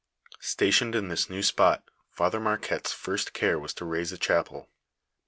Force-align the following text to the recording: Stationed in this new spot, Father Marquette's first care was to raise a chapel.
Stationed 0.39 0.95
in 0.95 1.09
this 1.09 1.29
new 1.29 1.43
spot, 1.43 1.83
Father 2.09 2.39
Marquette's 2.39 2.91
first 2.91 3.33
care 3.33 3.59
was 3.59 3.71
to 3.75 3.85
raise 3.85 4.11
a 4.11 4.17
chapel. 4.17 4.67